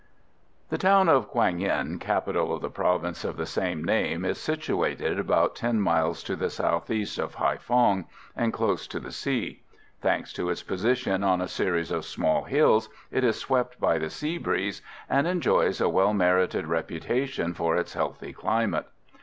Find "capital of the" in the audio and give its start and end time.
1.99-2.71